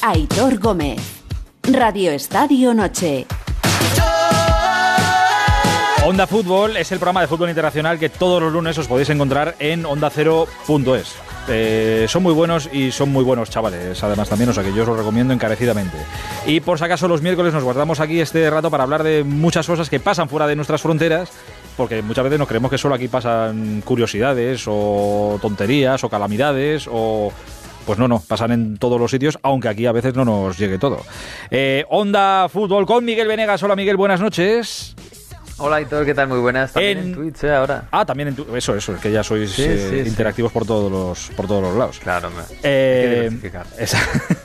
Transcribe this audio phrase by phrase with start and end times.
[0.00, 1.00] Aitor Gómez.
[1.64, 3.26] Radio Estadio Noche.
[6.06, 9.56] Onda Fútbol es el programa de fútbol internacional que todos los lunes os podéis encontrar
[9.58, 11.16] en ondacero.es.
[11.48, 14.82] Eh, son muy buenos y son muy buenos chavales, además también, o sea que yo
[14.82, 15.96] os lo recomiendo encarecidamente.
[16.46, 19.66] Y por si acaso los miércoles nos guardamos aquí este rato para hablar de muchas
[19.66, 21.30] cosas que pasan fuera de nuestras fronteras,
[21.76, 27.32] porque muchas veces nos creemos que solo aquí pasan curiosidades o tonterías o calamidades o
[27.88, 30.76] pues no, no, pasan en todos los sitios, aunque aquí a veces no nos llegue
[30.76, 31.00] todo.
[31.50, 33.62] Eh, Onda Fútbol con Miguel Venegas.
[33.62, 34.94] Hola Miguel, buenas noches.
[35.56, 36.28] Hola Hitor, ¿qué tal?
[36.28, 36.74] Muy buenas.
[36.74, 37.54] También en, Twitch ¿eh?
[37.54, 37.84] ahora.
[37.90, 38.48] Ah, también en Twitch.
[38.54, 41.62] Eso, eso, es que ya sois Sí, eh, sí, interactivos por todos los por todos
[41.62, 41.98] los lados.
[41.98, 43.66] Claro, me- Eh, hay que diversificar.
[43.78, 43.98] esa-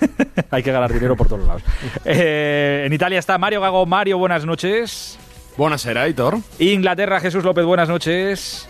[0.49, 1.63] Hay que ganar dinero por todos lados.
[2.05, 3.85] Eh, en Italia está Mario Gago.
[3.85, 5.20] Mario, buenas noches.
[5.57, 6.38] Buonasera, Aitor.
[6.60, 8.70] Inglaterra, Jesús López, buenas noches.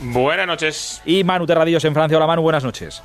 [0.00, 1.02] Buenas noches.
[1.04, 2.16] Y Manu Terradillos en Francia.
[2.16, 3.02] Hola Manu, buenas noches.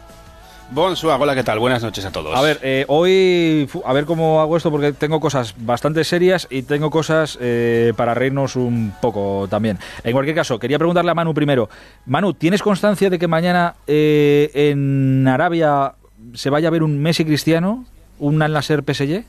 [0.73, 1.59] Bonsoir, hola, ¿qué tal?
[1.59, 2.36] Buenas noches a todos.
[2.36, 6.64] A ver, eh, hoy, a ver cómo hago esto, porque tengo cosas bastante serias y
[6.64, 9.78] tengo cosas eh, para reírnos un poco también.
[10.03, 11.70] En cualquier caso, quería preguntarle a Manu primero.
[12.08, 15.94] Manu, ¿tienes constancia de que mañana eh, en Arabia
[16.34, 17.86] se vaya a ver un Messi cristiano,
[18.17, 19.25] un Al Nasser PSG?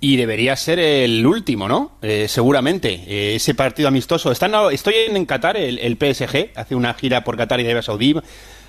[0.00, 1.92] Y debería ser el último, ¿no?
[2.00, 3.04] Eh, seguramente.
[3.06, 4.32] Eh, ese partido amistoso.
[4.32, 7.82] Están, estoy en, en Qatar, el, el PSG, hace una gira por Qatar y Arabia
[7.82, 8.16] Saudí.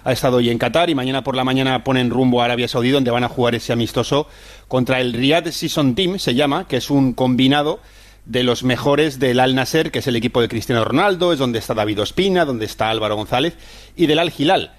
[0.03, 2.89] Ha estado hoy en Qatar y mañana por la mañana ponen rumbo a Arabia Saudí,
[2.89, 4.27] donde van a jugar ese amistoso
[4.67, 7.80] contra el Riyadh Season Team, se llama, que es un combinado
[8.25, 11.59] de los mejores del Al Nasser, que es el equipo de Cristiano Ronaldo, es donde
[11.59, 13.55] está David Ospina, donde está Álvaro González,
[13.95, 14.72] y del Al Hilal.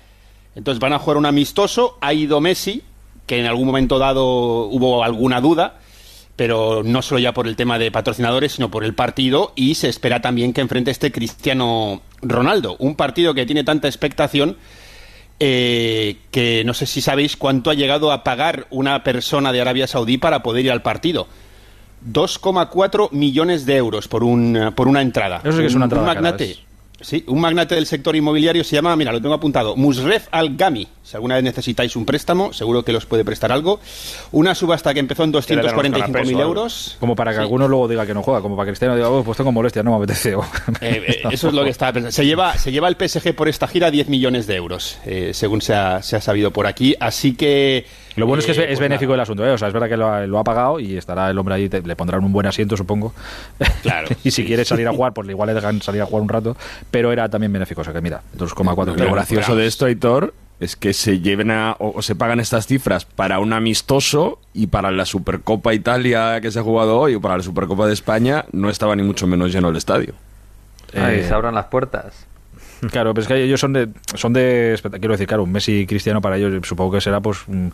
[0.57, 2.83] Entonces van a jugar un amistoso, ha ido Messi,
[3.27, 5.79] que en algún momento dado hubo alguna duda,
[6.35, 9.89] pero no solo ya por el tema de patrocinadores, sino por el partido, y se
[9.89, 14.57] espera también que enfrente este Cristiano Ronaldo, un partido que tiene tanta expectación
[15.45, 19.89] eh, que no sé si sabéis cuánto ha llegado a pagar una persona de Arabia
[19.89, 21.27] Saudí para poder ir al partido.
[22.09, 25.41] 2,4 millones de euros por, un, por una entrada.
[25.43, 26.57] Eso sí que es una Un- entrada Un magnate.
[27.03, 30.89] Sí, un magnate del sector inmobiliario se llama, mira, lo tengo apuntado, Musref Al-Gami.
[31.03, 33.81] Si alguna vez necesitáis un préstamo, seguro que los puede prestar algo.
[34.31, 36.97] Una subasta que empezó en 245.000 euros.
[37.01, 37.43] Como para que Sí.
[37.43, 39.85] alguno luego diga que no juega, como para que Cristiano diga, "Oh, pues tengo molestias,
[39.85, 40.31] no me apetece.
[40.33, 40.37] Eh,
[40.81, 42.13] eh, eso es lo que estaba pensando.
[42.13, 45.61] Se lleva, se lleva el PSG por esta gira 10 millones de euros, eh, según
[45.61, 46.95] se ha, se ha sabido por aquí.
[47.01, 47.85] Así que.
[48.17, 49.51] Lo bueno es que es, eh, es pues benéfico el asunto, ¿eh?
[49.51, 51.69] O sea, es verdad que lo ha, lo ha pagado y estará el hombre ahí,
[51.69, 53.13] te- le pondrán un buen asiento, supongo.
[53.83, 54.71] Claro, y si sí, quiere sí.
[54.71, 56.57] salir a jugar, pues igual le dejan salir a jugar un rato,
[56.91, 60.77] pero era también benéfico, o sea que mira, 2,4 Lo gracioso de esto, Aitor, es
[60.77, 64.91] que se lleven a, o, o se pagan estas cifras para un amistoso y para
[64.93, 68.71] la Supercopa Italia que se ha jugado hoy o para la Supercopa de España no
[68.71, 70.15] estaba ni mucho menos lleno el estadio.
[70.95, 72.27] Ay, Eh, se abran las puertas.
[72.91, 76.21] Claro, pero es que ellos son de, son de, quiero decir, claro, un Messi Cristiano
[76.21, 77.73] para ellos supongo que será pues un,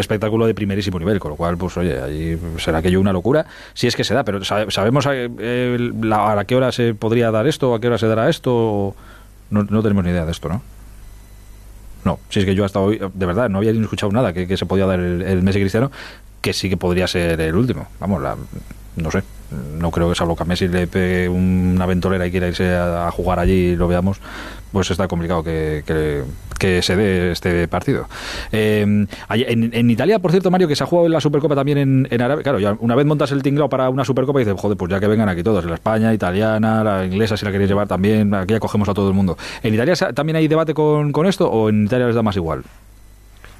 [0.00, 3.86] espectáculo de primerísimo nivel, con lo cual, pues oye, allí será aquello una locura, si
[3.86, 7.30] es que se da, pero sabe- sabemos a, eh, la- a qué hora se podría
[7.30, 8.96] dar esto, a qué hora se dará esto,
[9.50, 10.60] no, no tenemos ni idea de esto, ¿no?
[12.04, 14.48] No, si es que yo hasta hoy, de verdad, no había ni escuchado nada que,
[14.48, 15.92] que se podía dar el, el Messi Cristiano,
[16.40, 17.86] que sí que podría ser el último.
[18.00, 18.34] Vamos, la,
[18.96, 22.48] no sé, no creo que salvo que a Messi le pegue una ventolera y quiera
[22.48, 24.20] irse a, jugar allí y lo veamos,
[24.72, 26.22] pues está complicado que, que-
[26.58, 28.08] que se dé este partido.
[28.50, 29.08] Eh, en,
[29.72, 32.42] en Italia, por cierto, Mario, que se ha jugado la Supercopa también en, en Arabia,
[32.42, 34.98] claro, ya una vez montas el tinglao para una Supercopa y dices, joder, pues ya
[34.98, 38.54] que vengan aquí todos, la España, italiana, la inglesa, si la queréis llevar también, aquí
[38.54, 39.38] ya cogemos a todo el mundo.
[39.62, 42.64] ¿En Italia también hay debate con, con esto o en Italia les da más igual?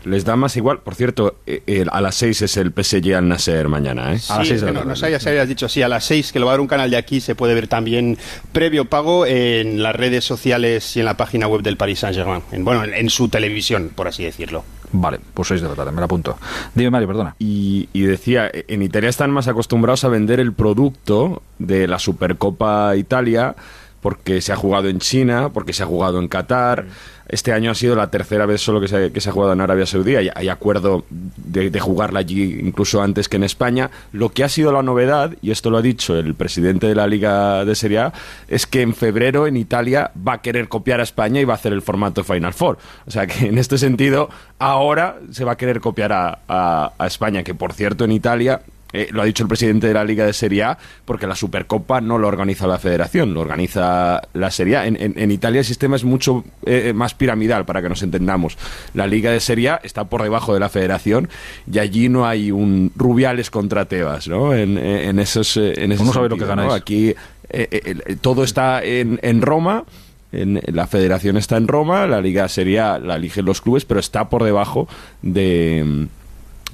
[0.05, 0.79] Les da más igual.
[0.81, 4.21] Por cierto, eh, eh, a las 6 es el PSG al Nasser mañana, ¿eh?
[4.29, 4.89] A las Sí, seis de la no, tarde.
[4.91, 6.67] no sabía si habías dicho, sí, a las 6, que lo va a dar un
[6.69, 8.17] canal de aquí, se puede ver también
[8.53, 12.43] previo pago en las redes sociales y en la página web del Paris Saint-Germain.
[12.53, 14.65] En- Bueno, en, en su televisión, por así decirlo.
[14.93, 16.39] Vale, pues 6 de la tarde, me la apunto.
[16.75, 17.35] Dime, Mario, perdona.
[17.39, 22.97] Y, y decía, en Italia están más acostumbrados a vender el producto de la Supercopa
[22.97, 23.55] Italia
[24.01, 26.87] porque se ha jugado en China, porque se ha jugado en Qatar.
[27.29, 29.61] Este año ha sido la tercera vez solo que se, que se ha jugado en
[29.61, 30.17] Arabia Saudí.
[30.17, 33.91] Hay, hay acuerdo de, de jugarla allí incluso antes que en España.
[34.13, 37.07] Lo que ha sido la novedad, y esto lo ha dicho el presidente de la
[37.07, 38.13] Liga de Serie A,
[38.49, 41.57] es que en febrero en Italia va a querer copiar a España y va a
[41.57, 42.79] hacer el formato Final Four.
[43.07, 47.07] O sea que en este sentido, ahora se va a querer copiar a, a- a
[47.07, 48.63] España, que por cierto en Italia
[48.93, 52.01] eh, lo ha dicho el presidente de la Liga de Serie A, porque la Supercopa
[52.01, 54.87] no lo organiza la Federación, lo organiza la Serie A.
[54.87, 58.57] En, en- en Italia el sistema es mucho eh, más piramidal, para que nos entendamos.
[58.95, 61.29] La Liga de Serie A está por debajo de la Federación
[61.71, 64.55] y allí no hay un Rubiales contra Tebas, ¿no?
[64.55, 66.73] En, en esos, eh, en ese Uno sabe lo que ganáis.
[66.73, 67.15] Aquí eh,
[67.51, 67.69] eh,
[68.07, 69.85] eh, todo está en, en Roma.
[70.31, 73.99] En, la federación está en Roma, la liga Serie A la eligen los clubes, pero
[73.99, 74.87] está por debajo
[75.23, 76.07] de,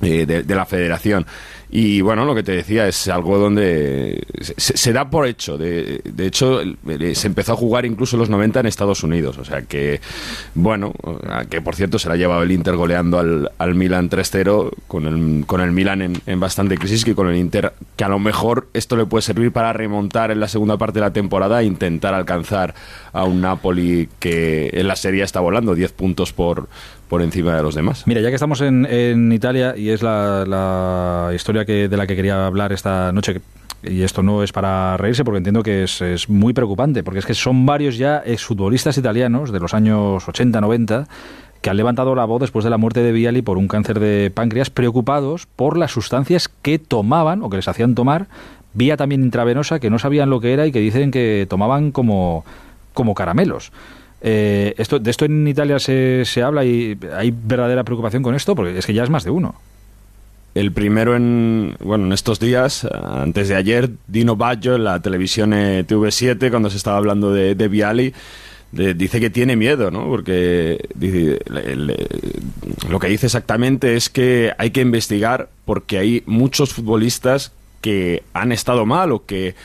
[0.03, 1.25] eh, de, de la federación.
[1.77, 5.59] Y bueno, lo que te decía es algo donde se, da por hecho.
[5.59, 6.61] De, de hecho,
[7.15, 9.39] se empezó a jugar incluso en los 90 en Estados Unidos.
[9.39, 10.01] O sea que,
[10.55, 10.93] bueno,
[11.51, 15.07] que por cierto se la ha llevado el Inter goleando al, al Milan 3-0 con
[15.09, 18.21] el, con el Milan en, en bastante crisis que con el Inter, que a lo
[18.21, 21.65] mejor esto le puede servir para remontar en la segunda parte de la temporada e
[21.65, 22.77] intentar alcanzar
[23.13, 26.69] a un Napoli que en la serie está volando 10 puntos por,
[27.09, 28.05] por encima de los demás.
[28.07, 32.07] Mira, ya que estamos en, en Italia y es la, la historia que, de la
[32.07, 33.41] que quería hablar esta noche,
[33.83, 37.27] y esto no es para reírse porque entiendo que es, es muy preocupante, porque es
[37.27, 41.07] que son varios ya exfutbolistas italianos de los años 80, 90
[41.65, 44.31] que han levantado la voz después de la muerte de Viali por un cáncer de
[44.31, 48.27] páncreas, preocupados por las sustancias que tomaban o que les hacían tomar,
[48.75, 52.45] vía también intravenosa, que no sabían lo que era y que dicen que tomaban como,
[52.93, 53.73] como caramelos.
[54.21, 58.55] Eh, esto, ¿De esto en Italia se, se habla y hay verdadera preocupación con esto?
[58.55, 59.55] Porque es que ya es más de uno.
[60.55, 65.53] El primero en, bueno, en estos días, antes de ayer, Dino Baggio en la televisión
[65.53, 68.15] eh, TV7, cuando se estaba hablando de, de Viali,
[68.71, 70.07] de- dice que tiene miedo, ¿no?
[70.07, 72.07] Porque dice- le- le-
[72.89, 78.53] lo que dice exactamente es que hay que investigar porque hay muchos futbolistas que han
[78.53, 79.57] estado mal o que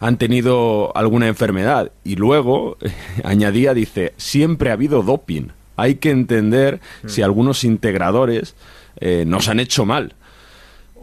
[0.00, 1.92] han tenido alguna enfermedad.
[2.04, 2.78] Y luego,
[3.22, 5.48] añadía, dice, siempre ha habido doping.
[5.76, 8.54] Hay que entender si algunos integradores
[9.00, 10.14] eh, nos han hecho mal.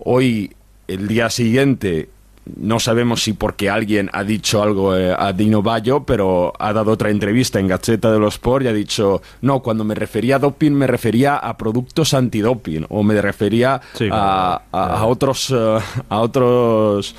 [0.06, 0.54] Hoy,
[0.88, 2.10] el día siguiente,
[2.58, 6.92] no sabemos si porque alguien ha dicho algo eh, a Dino Bayo, pero ha dado
[6.92, 10.40] otra entrevista en Gaceta de los Sport y ha dicho, no, cuando me refería a
[10.40, 15.80] doping me refería a productos antidoping o me refería Sí, a, a- a otros eh,
[16.08, 17.16] a otros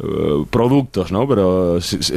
[0.00, 1.26] eh, productos, ¿no?
[1.28, 2.14] Pero sí- sí,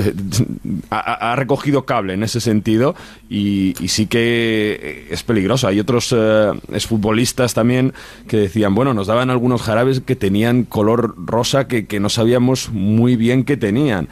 [0.92, 2.94] ha, ha recogido cable en ese sentido
[3.30, 5.68] y, y sí que es peligroso.
[5.68, 7.94] Hay otros eh, exfutbolistas también
[8.28, 12.70] que decían, bueno, nos daban algunos jarabes que tenían color rosa que, que no sabíamos
[12.72, 14.10] muy bien que tenían.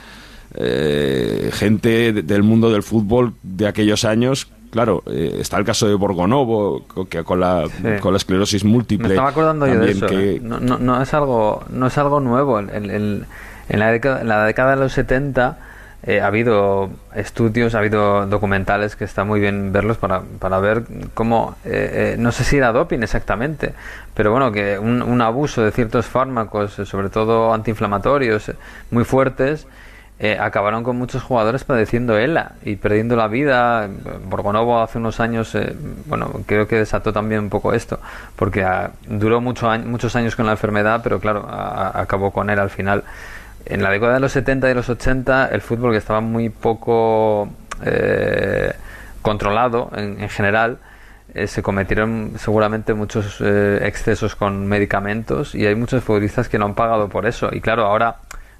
[0.55, 4.47] Eh, gente de- del mundo del fútbol de aquellos años.
[4.71, 7.83] Claro, eh, está el caso de Borgonovo, que con la, Sí.
[8.01, 9.07] con la esclerosis múltiple.
[9.09, 10.05] Me estaba acordando yo de eso.
[10.07, 10.39] que- ¿eh?
[10.43, 12.59] No, no, no es algo, no es algo nuevo.
[12.59, 13.25] El- el- el-
[13.69, 15.57] en, la década, de los 70
[16.03, 20.83] eh, ha habido estudios, ha habido documentales que está muy bien verlos para, para ver
[21.13, 23.73] cómo, eh, eh, no sé si era doping exactamente,
[24.13, 28.55] pero bueno, que un, un abuso de ciertos fármacos, eh, sobre todo antiinflamatorios, eh,
[28.91, 29.67] muy fuertes,
[30.41, 33.87] acabaron con muchos jugadores padeciendo ELA y perdiendo la vida.
[34.25, 35.57] Borgonovo hace unos años,
[36.07, 38.01] bueno, creo que desató también un poco esto,
[38.35, 42.59] porque ah, duró mucho muchos años con la enfermedad, pero claro, a- acabó con él
[42.59, 43.05] al final.
[43.65, 47.49] En la década de los 70 y los 80, el fútbol que estaba muy poco
[47.85, 48.73] eh,
[49.21, 50.77] controlado en, en general,
[51.35, 56.65] eh, se cometieron seguramente muchos eh, excesos con medicamentos y hay muchos futbolistas que no
[56.65, 57.49] han pagado por eso.
[57.51, 58.15] Y claro, ahora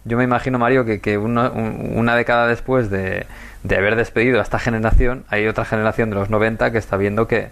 [0.06, 3.25] yo me imagino, Mario, que, que una, un- una década después de,
[3.63, 7.28] de haber despedido a esta generación, hay otra generación de los 90 que está viendo
[7.28, 7.48] que,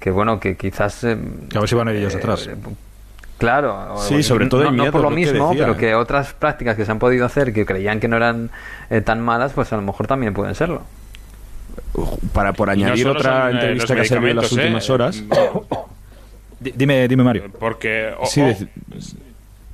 [0.00, 1.04] que bueno, que quizás...
[1.04, 1.08] a
[1.60, 2.48] ver si van ellos atrás.
[3.38, 5.64] Claro, Sí, sobre todo no, por lo lo que mismo, decía.
[5.66, 8.50] pero que otras prácticas que se han podido hacer que creían que no eran
[8.90, 10.82] eh, tan malas, pues a lo mejor también pueden serlo.
[12.32, 14.88] para por Y no añadir otra son, eh, entrevista que ha salido en las últimas
[14.88, 14.92] ¿eh?
[14.92, 15.22] horas.
[16.60, 17.44] Di- Dime, dime Mario.
[17.60, 18.12] Porque.
[18.24, 18.42] Sí,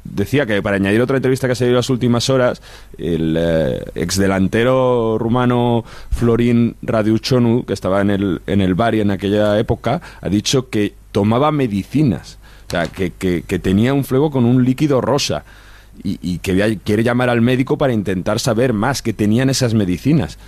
[0.05, 2.61] decía que para añadir otra entrevista que ha salido en las últimas horas,
[2.99, 9.59] el eh, exdelantero rumano Florin Radiuchonu, que estaba en el, en el Bari en aquella
[9.59, 12.39] época, ha dicho que tomaba medicinas.
[12.83, 15.45] Que, que- tenía un fuego con un líquido rosa.
[16.03, 20.39] Y, que quiere llamar al médico para intentar saber más que tenían esas medicinas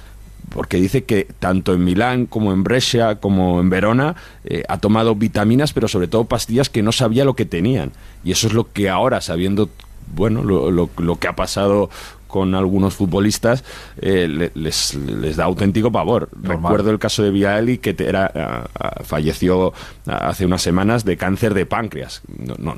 [0.50, 4.14] porque dice que tanto en Milán como en Brescia como en Verona
[4.44, 7.90] eh, ha tomado vitaminas, pero sobre todo pastillas que no sabía lo que tenían.
[8.24, 9.68] Y eso es lo que ahora, sabiendo
[10.14, 11.90] bueno lo, lo- lo que ha pasado
[12.26, 13.64] con algunos futbolistas,
[14.00, 16.28] eh, le- les, les da auténtico pavor.
[16.34, 16.56] Normal.
[16.62, 18.66] Recuerdo el caso de Viali, que te- era,
[19.04, 19.72] falleció
[20.06, 22.22] hace unas semanas de cáncer de páncreas.
[22.38, 22.76] No- no-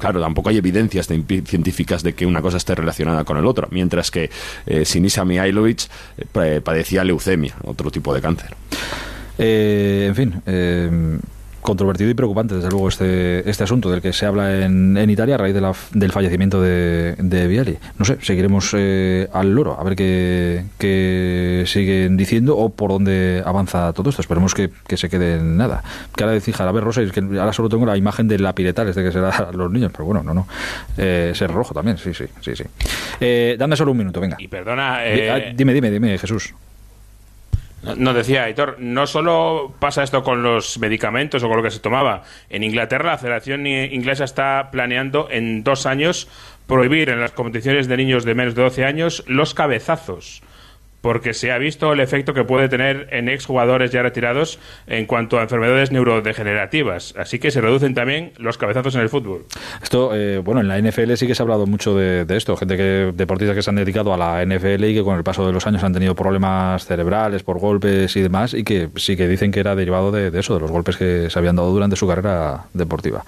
[0.00, 3.68] claro, tampoco hay evidencias de- científicas de que una cosa esté relacionada con el otro,
[3.70, 4.30] mientras que
[4.66, 5.82] eh, Sinisa Mihailovic
[6.18, 8.54] eh, pa- padecía leucemia, otro tipo de cáncer.
[9.38, 10.42] Eh, en fin,
[11.64, 15.36] controvertido y preocupante, desde luego, este, este asunto del que se habla en, en Italia
[15.36, 17.78] a raíz de la- del fallecimiento de, de Viali.
[17.98, 23.42] No sé, seguiremos eh, al loro, a ver qué, qué siguen diciendo o por dónde
[23.46, 24.20] avanza todo esto.
[24.20, 25.82] Esperemos que, que se quede en nada.
[26.14, 28.54] Que ahora decir Jarabe Rosa, y es que ahora solo tengo la imagen de la
[28.54, 30.46] piretal, este que será a los niños, pero bueno, no, no.
[30.98, 32.64] Eh, ser rojo también, sí, sí, sí, sí.
[33.20, 34.36] Eh, dame solo un minuto, venga.
[34.38, 34.96] Y perdona.
[34.96, 36.52] Ah, eh, Dime, dime, dime, Jesús.
[37.96, 41.80] Nos decía Aitor, no solo pasa esto con los medicamentos o con lo que se
[41.80, 42.22] tomaba.
[42.48, 46.28] En Inglaterra, la Federación Inglesa está planeando en dos años
[46.66, 50.42] prohibir en las competiciones de niños de menos de 12 años los cabezazos
[51.04, 55.38] porque se ha visto el efecto que puede tener en exjugadores ya retirados en cuanto
[55.38, 57.12] a enfermedades neurodegenerativas.
[57.18, 59.44] Así que se reducen también los cabezazos en el fútbol.
[59.82, 62.56] Esto, eh, bueno, en la NFL sí que se ha hablado mucho de, esto.
[62.56, 65.46] Gente que, deportistas que se han dedicado a la NFL y que con el paso
[65.46, 69.28] de los años han tenido problemas cerebrales por golpes y demás y que sí que
[69.28, 72.08] dicen que era derivado de, eso, de los golpes que se habían dado durante su
[72.08, 73.26] carrera deportiva.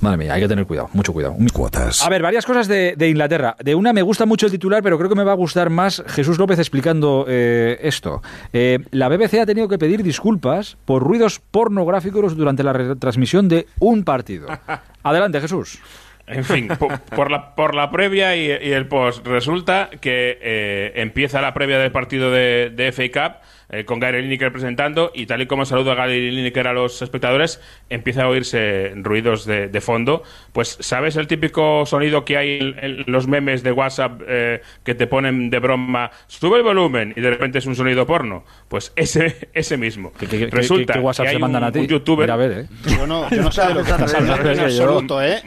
[0.00, 1.36] Madre mía, hay que tener cuidado, mucho cuidado.
[1.52, 2.02] Cuotas.
[2.02, 3.56] A ver, varias cosas de, de Inglaterra.
[3.62, 6.02] De una me gusta mucho el titular, pero creo que me va a gustar más
[6.06, 8.22] Jesús López explicando eh, esto.
[8.52, 13.66] Eh, la BBC ha tenido que pedir disculpas por ruidos pornográficos durante la retransmisión de
[13.78, 14.48] un partido.
[15.02, 15.80] Adelante, Jesús.
[16.26, 16.68] En fin,
[17.16, 21.90] por, la, por la previa y, el post, resulta que eh, empieza la previa del
[21.90, 25.92] partido de, de FA Cup eh, con Gary Lineker presentando y tal y como saludo
[25.92, 30.22] a Gary Lineker a los espectadores, empieza a oírse ruidos de, fondo.
[30.52, 35.06] Pues, ¿sabes el típico sonido que hay en, los memes de WhatsApp eh, que te
[35.06, 38.44] ponen de broma, sube el volumen y de repente es un sonido porno?
[38.68, 40.12] Pues ese, ese mismo.
[40.50, 41.86] Resulta que WhatsApp se mandan a ti?
[41.86, 42.28] youtuber...
[42.28, 42.66] ¿eh?
[42.86, 45.42] Yo no, yo no sé de lo que estás hablando en absoluto, ¿eh?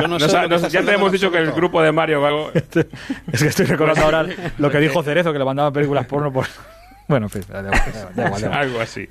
[0.00, 0.26] Yo no sé
[0.70, 2.50] ya te hemos dicho que el grupo de Mario Gago...
[2.52, 4.26] es que estoy recordando ahora
[4.58, 6.46] lo que dijo Cerezo, que le mandaban películas porno por...
[7.08, 7.28] Bueno,
[8.52, 9.08] Algo así.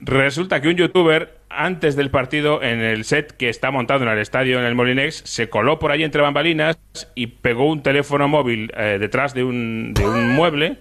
[0.00, 4.18] Resulta que un youtuber, antes del partido, en el set que está montado en el
[4.18, 6.78] estadio en el Molinex, se coló por ahí entre bambalinas
[7.14, 10.78] y pegó un teléfono móvil eh, detrás de un, de un mueble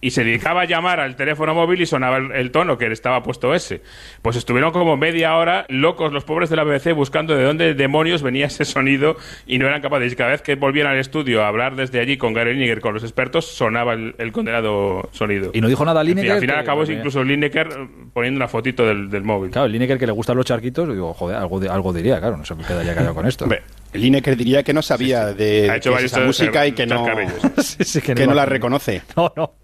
[0.00, 3.54] y se dedicaba a llamar al teléfono móvil y sonaba el, tono que estaba puesto
[3.54, 3.82] ese.
[4.20, 8.22] Pues estuvieron como media hora locos los pobres de la BBC buscando de dónde demonios
[8.22, 10.12] venía ese sonido y no eran capaces.
[10.12, 12.94] Y cada vez que volvían al estudio a hablar desde allí con Gary Lineker, con
[12.94, 15.50] los expertos, sonaba el, condenado sonido.
[15.54, 16.32] Y no dijo nada Lineker.
[16.32, 17.68] al final acabó incluso Lineker
[18.12, 19.50] poniendo una fotito del, móvil.
[19.50, 22.54] Claro, Lineker que le gustan los charquitos, digo, joder, algo, algo diría, claro, no se
[22.54, 23.46] me quedaría callado con esto.
[23.92, 27.04] Lineker diría que no sabía de, esa música y que no,
[28.04, 29.02] que no la reconoce.
[29.16, 29.54] No, no.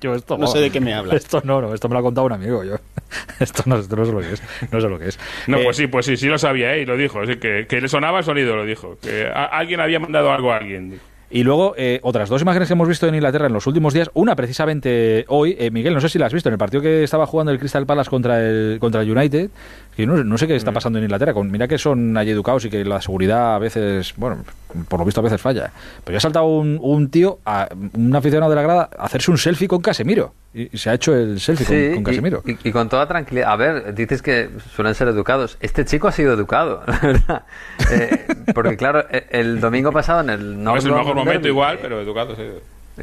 [0.00, 1.14] Yo esto, no sé de qué me habla.
[1.14, 2.64] Esto no, no, esto me lo ha contado un amigo.
[2.64, 2.76] Yo.
[3.40, 4.42] Esto no, esto no sé lo que es.
[4.70, 5.18] No sé lo que es.
[5.46, 6.82] No, pues eh, sí, pues sí, sí lo sabía, ¿eh?
[6.82, 7.20] y lo dijo.
[7.20, 8.98] Así que, que le sonaba el sonido, lo dijo.
[9.00, 11.00] Que alguien había mandado algo a alguien.
[11.30, 14.10] Y luego, eh, otras dos imágenes que hemos visto en Inglaterra en los últimos días.
[14.14, 17.04] Una, precisamente hoy, eh, Miguel, no sé si la has visto, en el partido que
[17.04, 19.50] estaba jugando el Crystal Palace contra el, contra el United.
[19.98, 20.74] Que no, no sé qué está mm.
[20.74, 21.34] pasando en Inglaterra.
[21.34, 24.44] Con, mira que son allí educados y que la seguridad a veces, bueno,
[24.86, 25.72] por lo visto a veces falla.
[26.04, 29.32] Pero ya ha saltado un, un tío, a, un aficionado de la grada, a hacerse
[29.32, 30.34] un selfie con Casemiro.
[30.54, 32.44] Y, se ha hecho el selfie con, Casemiro.
[32.44, 33.50] Y, con toda tranquilidad.
[33.50, 35.58] A ver, dices que suelen ser educados.
[35.58, 37.42] Este chico ha sido educado, la verdad.
[37.90, 38.24] Eh,
[38.54, 42.00] porque claro, e, el domingo pasado en el No es el mejor momento igual, pero
[42.00, 42.44] educado sí.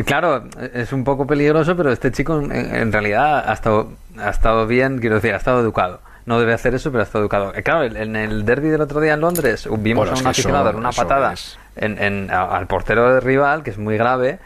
[0.06, 5.00] Claro, es un poco peligroso, pero este chico en, realidad ha estado, ha estado bien,
[5.00, 7.54] quiero decir, ha estado educado no debe hacer eso, pero ha estado educado.
[7.56, 10.76] Eh, claro, en el derby del otro día en Londres vimos a un aficionado dar
[10.76, 11.34] una patada
[11.76, 14.40] en, al portero de rival, que es muy grave,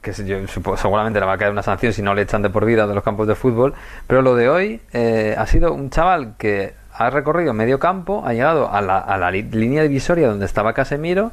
[0.00, 2.86] que seguramente le va a caer una sanción si no le echan de por vida
[2.86, 3.74] de los campos de fútbol.
[4.06, 8.32] Pero lo de hoy eh, ha sido un chaval que ha recorrido medio campo, ha
[8.32, 11.32] llegado a la, a la línea divisoria donde estaba Casemiro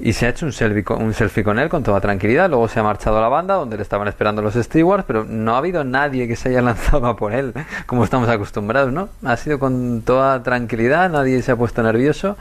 [0.00, 2.48] y se ha hecho un selfie, con, un selfie con él con toda tranquilidad.
[2.48, 5.54] Luego se ha marchado a la banda donde le estaban esperando los stewards, pero no
[5.54, 7.52] ha habido nadie que se haya lanzado a por él,
[7.86, 9.08] como estamos acostumbrados, ¿no?
[9.24, 12.36] Ha sido con toda tranquilidad, nadie se ha puesto nervioso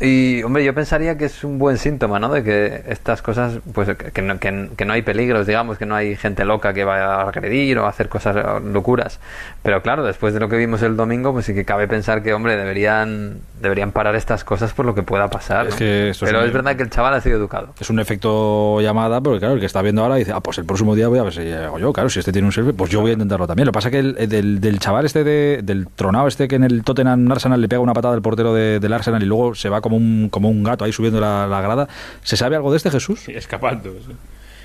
[0.00, 2.30] y, hombre, yo pensaría que es un buen síntoma, ¿no?
[2.30, 6.16] De que estas cosas, pues, que no, que, no, hay peligros, digamos, que no hay
[6.16, 9.20] gente loca que vaya a agredir o a hacer cosas locuras.
[9.62, 12.32] Pero claro, después de lo que vimos el domingo, pues sí que cabe pensar que,
[12.32, 15.68] hombre, deberían, deberían parar estas cosas por lo que pueda pasar.
[15.78, 16.10] Pero
[16.42, 17.74] es, verdad que el chaval ha sido educado.
[17.78, 20.64] Es un efecto llamada, porque claro, el que está viendo ahora dice, ah, pues el
[20.64, 21.92] próximo día voy a ver si llego yo.
[21.92, 23.66] Claro, si este tiene un selfie, pues yo voy a intentarlo también.
[23.66, 26.56] Lo que pasa es que el, del, del, chaval este, de, del tronado este que
[26.56, 29.65] en el Tottenham Arsenal le pega una patada al portero del Arsenal y luego se
[29.68, 31.88] va como un, como un gato ahí subiendo la, grada.
[32.22, 33.28] ¿Se sabe algo de este Jesús?
[33.28, 33.94] Escapando.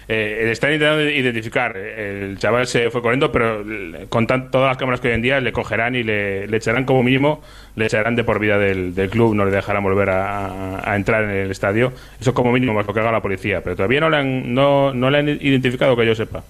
[0.08, 1.78] Eh, están intentando identificar.
[1.78, 3.64] El chaval se fue corriendo, pero
[4.10, 7.42] con todas las cámaras que hoy en día le cogerán y le, echarán como mínimo,
[7.76, 11.52] le echarán de por vida del, club, no le dejarán volver a, entrar en el
[11.52, 11.94] estadio.
[12.20, 14.94] Eso como mínimo es lo que haga la policía, pero todavía no le han, no,
[14.94, 16.44] no le han identificado que yo sepa.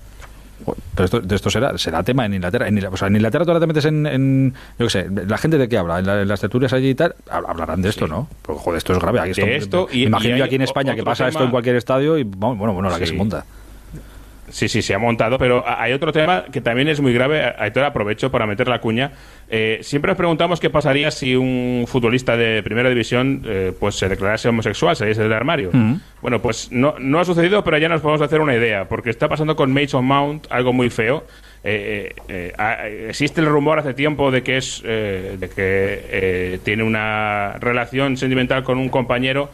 [0.96, 2.68] Pero esto, de esto será, será tema en Inglaterra.
[2.68, 5.58] En, o sea, en Inglaterra tú ahora te metes en, yo qué sé, la gente
[5.58, 8.28] de qué habla, en, las tertulias allí y tal, hablarán de esto, ¿no?
[8.42, 9.20] Porque joder, esto es grave.
[9.20, 12.24] Aquí esto, y, imagino yo aquí en España que pasa esto en cualquier estadio y
[12.24, 13.46] bueno, bueno, la que se monta.
[14.52, 17.54] Sí, sí, se ha montado, pero hay otro tema que también es muy grave.
[17.58, 19.12] Aitor, aprovecho para meter la cuña.
[19.50, 24.08] Eh, siempre nos preguntamos qué pasaría si un futbolista de primera división eh, pues se
[24.08, 25.70] declarase homosexual, saliese del armario.
[25.74, 25.96] Mm.
[26.22, 29.28] Bueno, pues no, no ha sucedido, pero ya nos podemos hacer una idea, porque está
[29.28, 31.24] pasando con Mason Mount algo muy feo
[31.64, 37.54] eh, eh, eh, existe el rumor hace tiempo de que es de que tiene una
[37.60, 39.52] relación sentimental con un compañero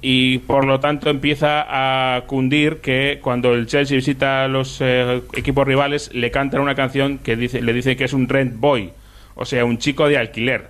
[0.00, 5.66] y por lo tanto empieza a cundir que cuando el Chelsea visita a los equipos
[5.66, 8.92] rivales le cantan una canción que dice, le dice que es un rent boy,
[9.34, 10.68] o sea, un chico de alquiler.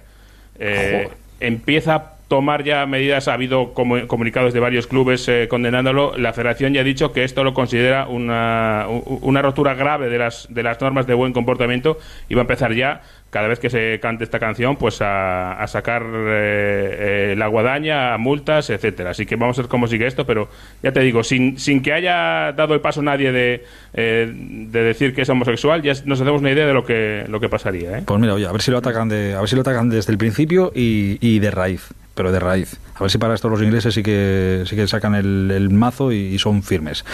[1.39, 3.29] empieza tomar ya medidas.
[3.29, 6.17] Ha habido comunicados de varios clubes eh, condenándolo.
[6.17, 10.47] La Federación ya ha dicho que esto lo considera una, una rotura grave de las,
[10.49, 11.99] de las normas de buen comportamiento
[12.31, 16.03] y va a empezar ya cada vez que se cante esta canción, pues a, sacar
[16.05, 19.11] eh, eh, la guadaña, a multas, etcétera.
[19.11, 20.49] Así que vamos a ver cómo sigue esto, pero
[20.83, 25.23] ya te digo, sin, sin que haya dado el paso nadie de, de decir que
[25.23, 28.03] es homosexual, ya nos hacemos una idea de lo que, lo que pasaría.
[28.07, 30.13] Pues mira, oye, a ver si lo atacan de, a ver si lo atacan desde
[30.13, 32.77] el principio y, y de raíz pero de raíz.
[32.95, 36.39] A ver si para esto los ingleses sí que sí que sacan el, mazo y,
[36.39, 37.05] son firmes.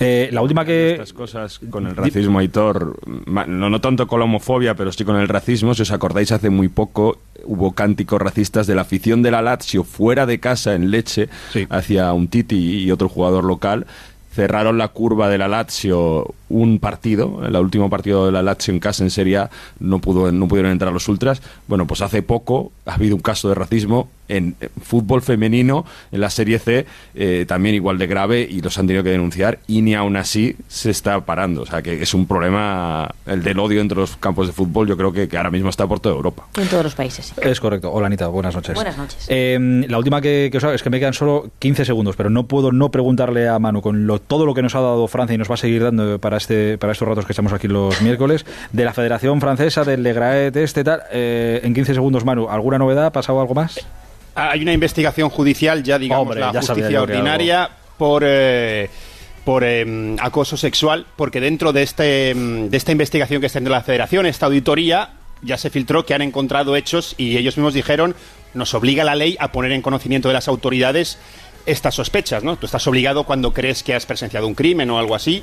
[0.00, 0.92] Eh, la última que...
[0.92, 2.96] Estas cosas con el racismo, Aitor,
[3.26, 6.50] no, no tanto con la homofobia, pero sí con el racismo, si os acordáis, hace
[6.50, 10.90] muy poco hubo cánticos racistas de la afición de la Lazio fuera de casa en
[10.90, 11.28] Leche
[11.70, 13.86] hacia un Titi y otro jugador local
[14.38, 18.80] cerraron la curva de la Lazio un partido, el último partido de la Lazio en
[18.80, 19.50] casa en Serie A
[19.80, 21.42] no, pudo, no pudieron entrar los ultras.
[21.66, 26.30] Bueno, pues hace poco ha habido un caso de racismo en fútbol femenino, en la
[26.30, 29.94] Serie C, eh, también igual de grave y los han tenido que denunciar y ni
[29.94, 31.62] aún así se está parando.
[31.62, 34.96] O sea, que es un problema, el del odio entre los campos de fútbol, yo
[34.96, 36.46] creo que, ahora mismo está por toda Europa.
[36.56, 37.32] En todos los países.
[37.40, 37.92] Es correcto.
[37.92, 38.74] Hola Anita, buenas noches.
[38.74, 39.26] Buenas noches.
[39.28, 42.46] Em, la última que, os hago es que me quedan solo 15 segundos, pero no
[42.46, 45.38] puedo no preguntarle a Manu con lo, todo lo que nos ha dado Francia y
[45.38, 48.46] nos va a seguir dando para este para estos ratos que estamos aquí los miércoles,
[48.72, 51.02] de la Federación Francesa, del Legraet, este tal.
[51.12, 53.06] Eh, en 15 segundos, Manu, ¿alguna novedad?
[53.06, 53.78] ¿Ha pasado algo más?
[54.34, 58.22] Hay una investigación judicial, ya digamos, la justicia ordinaria, por.
[58.24, 58.88] Eh,
[59.44, 63.70] por em, acoso sexual, porque dentro de, este, em, de esta investigación que está en
[63.70, 68.14] la Federación, esta auditoría, ya se filtró que han encontrado hechos y ellos mismos dijeron,
[68.52, 71.18] nos obliga la ley a poner en conocimiento de las autoridades
[71.64, 72.56] estas sospechas, ¿no?
[72.56, 75.42] Tú estás obligado cuando crees que has presenciado un crimen o algo así.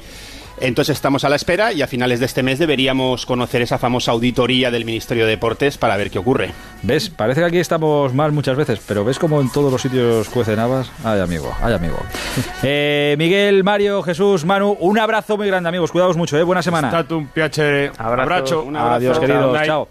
[0.60, 4.12] Entonces estamos a la espera y a finales de este mes deberíamos conocer esa famosa
[4.12, 6.52] auditoría del Ministerio de Deportes para ver qué ocurre.
[6.82, 7.10] ¿Ves?
[7.10, 10.60] Parece que aquí estamos mal muchas veces, pero ¿ves como en todos los sitios cuecen
[10.60, 10.92] habas?
[11.04, 11.98] Ay, amigo, ay, amigo.
[12.68, 15.92] Eh, Miguel, Mario, Jesús, Manu, un abrazo muy grande, amigos.
[15.92, 16.44] Cuidaos mucho, ¿eh?
[16.44, 17.06] Buena semana.
[17.12, 17.92] un piacere.
[17.98, 18.64] Abrazo.
[18.64, 18.96] Un abrazo.
[18.96, 19.62] Adiós, queridos.
[19.66, 19.88] Chao.